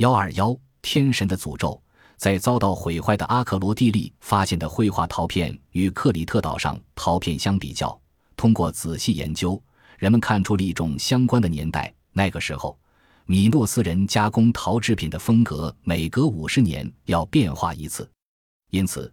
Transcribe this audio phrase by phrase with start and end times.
[0.00, 1.78] 幺二幺天神的诅咒，
[2.16, 8.00] 在遭到毁坏的阿克罗地利发现的绘画陶片与克里特岛上陶片相比较，
[8.34, 9.62] 通过仔细研究，
[9.98, 11.92] 人们看出了一种相关的年代。
[12.14, 12.78] 那个时候，
[13.26, 18.10] 米诺斯人加工陶制品的风格每隔五十年要变化一次，
[18.70, 19.12] 因此。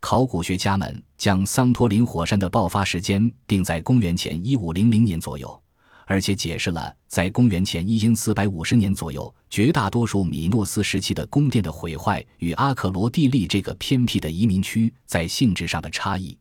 [0.00, 5.62] 考古学家们将桑托林火山的爆发时间定在公元前一五零零年左右，
[6.06, 16.36] 而且解释了在公元前一千四百五十年左右，绝大多数米诺斯时期的宫殿的毁坏与阿克罗地利这个偏僻的移民区在性质上的差异。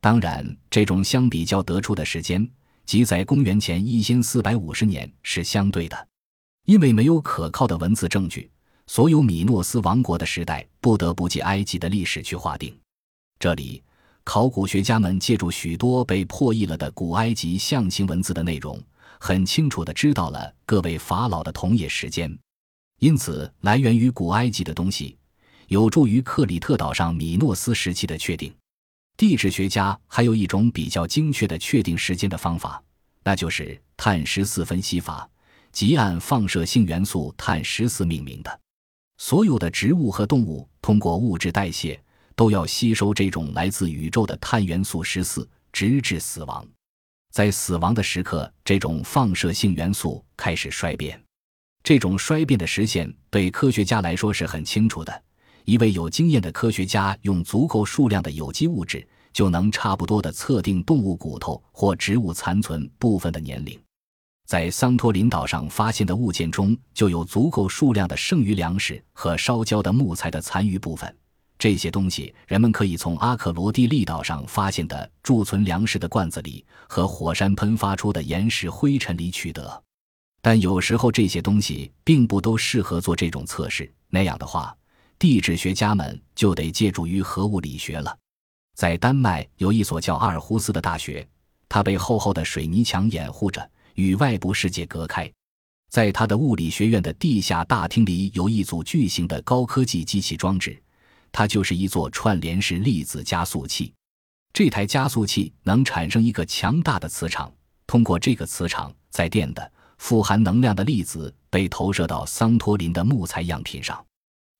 [0.00, 2.48] 当然，这种相比较得出的时间，
[2.84, 6.08] 即在公元前一千四百五十年是相对的，
[6.64, 8.50] 因为没有可靠的文字证据，
[8.86, 12.76] 所有米诺斯王国的时代不得不借埃及的历史去划定。
[13.38, 13.82] 这里，
[14.22, 18.80] 考古学家们借助许多被破译了的古埃及象形文字的内容，
[19.20, 22.38] 很清楚地知道了各位法老的同业时间。
[22.98, 25.16] 因此，来源于古埃及的东西，
[25.68, 28.54] 有助于克里特岛上米诺斯时期的确定。
[29.16, 32.82] 地质学家还有一种比较精确的确定时间的方法，
[33.24, 35.28] 那就是碳十四分析法，
[35.72, 38.60] 即按放射性元素碳十四命名的。
[39.18, 42.00] 所有的植物和动物通过物质代谢。
[42.38, 46.62] 都要吸收这种来自宇宙的碳元素十四，直至死亡。
[47.36, 51.22] 在死亡的时刻，这种放射性元素开始衰变。
[51.82, 55.22] 这种衰变的实现对科学家来说是很清楚的。
[55.66, 63.78] 一位有经验的科学家用足够数量的有机物质，就能差不多的测定动物骨头或植物残存部分的年龄。
[64.46, 71.14] 在桑托林岛上发现的物件中，就有足够数量的剩余粮食和烧焦的木材的残余部分。
[71.66, 79.82] 这些东西，人们可以从阿克罗地利岛上发现的贮存粮食的罐子里和火山喷发出的岩石灰尘里取得。
[80.40, 83.92] 但有时候，这些东西并不都适合做这种测试。
[84.10, 84.72] 那样的话，
[85.18, 88.16] 地质学家们就得借助于核物理学了。
[88.76, 91.26] 在丹麦有一所叫阿尔胡斯的大学，
[91.68, 95.28] 它被厚厚的水泥墙掩护着，与外部世界隔开。
[95.90, 100.80] 在它的物理学院的地下大厅里，有一组巨型的高科技机器装置。
[101.38, 103.92] 它就是一座串联式粒子加速器，
[104.54, 107.52] 这台加速器能产生一个强大的磁场，
[107.86, 114.02] 通过这个磁场，在电的富含能量的粒子被投射到桑托林的木材样品上，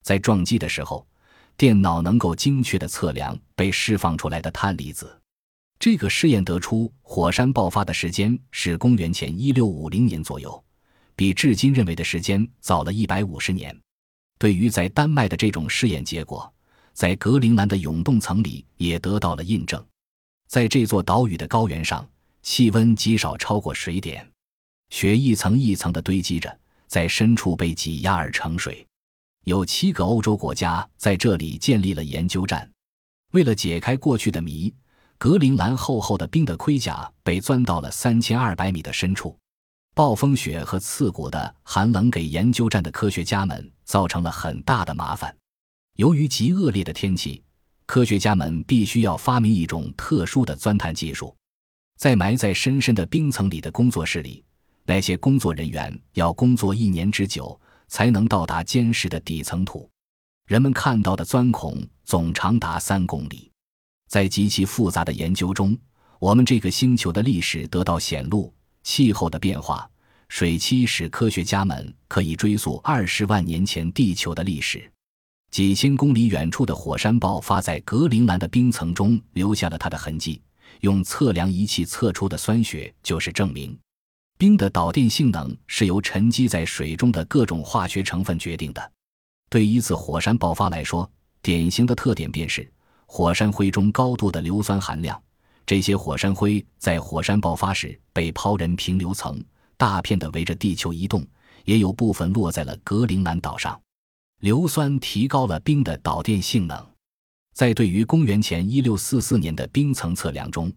[0.02, 1.08] 在撞击的时候，
[1.56, 5.18] 电脑能够精确地测量被释放出来的碳粒子。
[5.78, 10.62] 这个试验得出，火山爆发的时间是公元前一六五零年左右，
[11.14, 13.74] 比至今认为的时间早了一百五十年。
[14.38, 16.52] 对于在丹麦的这种试验结果。
[16.96, 19.84] 在格陵兰的永冻层里也得到了印证，
[20.48, 22.08] 在这座岛屿的高原上，
[22.40, 24.26] 气温极少超过水点，
[24.88, 28.82] 雪一层一层的堆积着，在深处被挤压而成水。
[29.44, 32.66] 有七个欧洲国家在这里建立了研究站。
[33.32, 34.72] 为了解开过去的谜，
[35.18, 39.36] 格陵兰厚厚的冰的盔甲被钻到了三千二百米的深处。
[39.94, 45.36] 暴风雪和刺骨的寒冷给研究站的科学家们造成了很大的麻烦。
[45.96, 47.42] 由于极恶劣的天气，
[47.86, 51.34] 科学家们必须要发明一种特殊的钻探技术。
[51.98, 54.44] 在埋在深深的冰层里的工作室里，
[54.84, 57.58] 那些工作人员要工作一年之久，
[57.88, 59.88] 才能到达坚实的底层土。
[60.46, 63.50] 人们看到的钻孔总长达三公里。
[64.08, 65.76] 在极其复杂的研究中，
[66.20, 68.54] 我们这个星球的历史得到显露。
[68.82, 69.90] 气候的变化、
[70.28, 74.88] 水期使科学家们可以追溯二十万年前地球的历史。
[75.56, 80.42] 几千公里远处的火山爆发在格陵兰的冰层中留下了它的痕迹。
[80.82, 83.74] 用测量仪器测出的酸雪就是证明。
[84.36, 88.92] 冰的导电性能是由沉积在水中的各种化学成分决定的。
[89.48, 92.70] 对一次火山爆发来说，典型的特点便是
[93.06, 95.18] 火山灰中高度的硫酸含量。
[95.64, 99.42] 这些火山灰在火山爆发时被抛人平流层，
[99.78, 101.26] 大片的围着地球移动，
[101.64, 103.80] 也有部分落在了格陵兰岛上。
[104.46, 106.80] 硫酸提高了冰的导电性能，
[107.52, 110.72] 在对于公元前一六四四年的冰层测量中，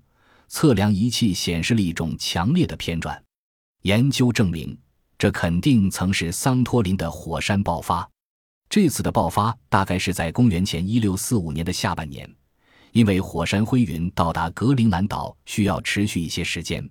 [0.47, 3.23] 测量仪器显示了一种强烈的偏转。
[3.83, 4.75] 研究证明，
[5.19, 8.09] 这肯定曾是桑托林的火山爆发。
[8.71, 12.27] 这次的爆发大概是在公元前一六四五年的下半年，
[12.91, 16.89] 因为火山灰云到达格陵兰岛需要持续一些时间。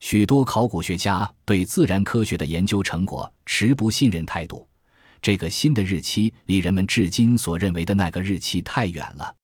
[0.00, 4.68] 许多考古学家对自然科学的研究成果持不信任态度。
[5.22, 9.34] 这个新的日期离人们至今所认为的那个日期太远了，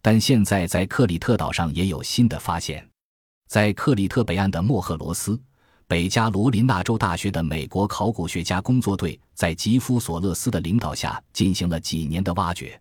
[0.00, 2.88] 但现在在克里特岛上也有新的发现。
[3.48, 5.40] 在克里特北岸的莫赫罗斯，
[5.86, 12.78] 北加罗林纳州大学的美国考古学家工作队在吉夫索勒斯的领导下进行了几年的挖掘。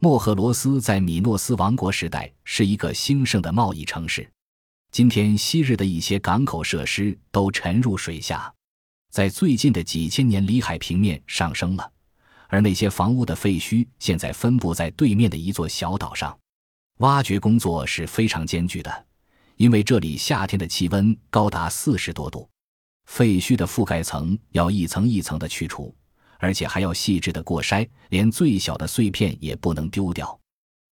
[0.00, 4.28] 莫赫罗斯在米诺斯王国时代是一个兴盛的贸易城市，
[4.90, 8.52] 今天昔日的一些港口设施都沉入水下，
[9.10, 11.92] 在最近的几千年里海平面上升了，
[12.48, 16.36] 而那些房屋的废墟现在分布在对面的一座小岛上。
[16.98, 19.06] 挖掘工作是非常艰巨的，
[19.56, 22.48] 因为这里夏天的气温高达四十多度，
[23.06, 25.94] 废墟的覆盖层要一层一层的去除。
[26.42, 30.40] 而且还要细致的过筛，连最小的碎片也不能丢掉。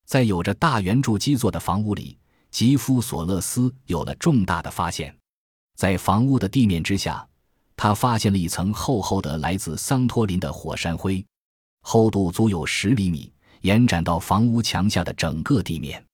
[0.04, 2.18] 在有着大圆柱基座的房屋里，
[2.50, 5.16] 吉夫索勒斯有了重大的发现。
[5.74, 7.26] 在房屋的地面之下，
[7.78, 11.24] 他发现了一层厚厚的来自桑托林的火山灰，
[11.82, 16.04] 厚度足有十厘米，延展到房屋墙下的整个地面。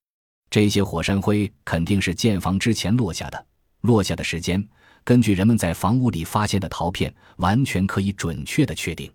[0.51, 3.47] 这些火山灰肯定是建房之前落下的，
[3.81, 4.63] 落下的时间，
[5.03, 9.11] 根据人们在房屋里发现的陶片，完全可以准确的确定。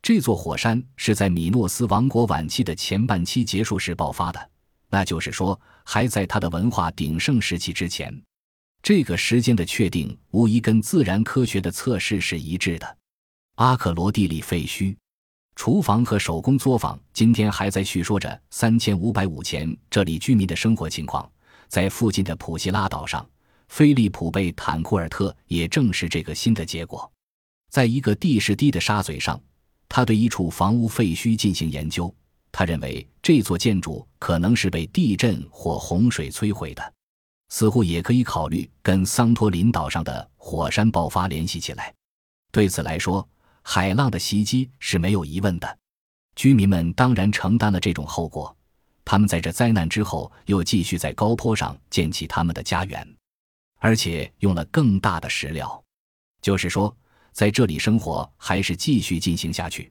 [0.00, 4.50] 这座火山是在米诺斯王国晚期的前半期结束时爆发的，
[4.88, 8.18] 那就是说，还在它的文化鼎盛时期之前。
[8.82, 12.96] 这个时间的确定无疑跟自然科学的测试是一致的。
[13.54, 14.96] 阿克罗地利废墟、
[15.54, 21.30] 厨房和手工作坊今天还在叙说着三千五百五前这里居民的生活情况。
[21.68, 23.24] 在附近的普希拉岛上，
[23.68, 27.10] 菲利普贝坦库尔特也证实这个新的结果，
[27.70, 29.40] 在一个地势低的沙嘴上。
[29.88, 32.12] 他对一处房屋废墟进行研究，
[32.50, 36.92] 他认为这座建筑可能是被地震或洪水摧毁的，
[37.54, 41.92] 似乎也可以考虑跟桑托林岛上的火山爆发联系起来。
[42.50, 43.28] 对此来说，
[43.60, 45.78] 海浪的袭击是没有疑问的。
[46.34, 48.56] 居民们当然承担了这种后果，
[49.04, 53.06] 他们在这灾难之后又继续在高坡上建起他们的家园，
[53.80, 55.84] 而且用了更大的石料，
[56.40, 56.96] 就是说。
[57.32, 59.90] 在这里生活还是继续进行下去，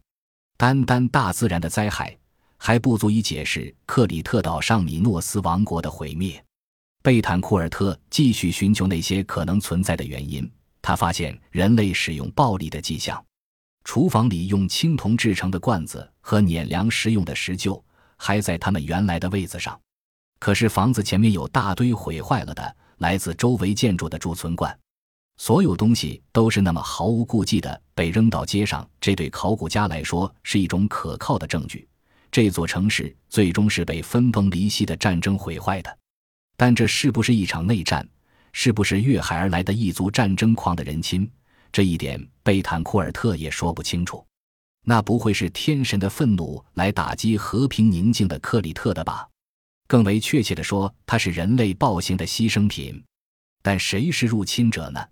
[0.57, 2.15] 单单大自然的灾害
[2.57, 6.43] 还不足以解释克里特岛上米诺斯王国的毁灭。
[7.03, 10.47] 贝坦库尔特继续寻求那些可能存在的原因，
[10.83, 13.23] 他发现人类使用暴力的迹象。
[13.83, 17.81] 厨房里用青铜制成的罐子和碾粮食用的石臼
[18.17, 19.79] 还在他们原来的位子上，
[20.39, 24.77] 可是房子前面有大堆毁坏了的来自周围建筑的贮存罐。
[25.37, 31.87] 所有东西都是那么毫无顾忌地被扔到街上，这对考古家来说是一种可靠的证据。
[32.31, 35.97] 这座城市最终是被分崩离析的战争毁坏的，
[36.61, 38.07] 但这是不是一场内战，
[38.53, 41.27] 是不是越海而来的异族战争狂的人侵，
[41.71, 44.23] 这一点贝坦库尔特也说不清楚。
[44.85, 49.27] 那不会是天神的愤怒来打击和平宁静的克里特的吧？
[49.87, 53.03] 更为确切的说，他是人类暴行的牺牲品。
[53.63, 55.03] 但谁是入侵者呢？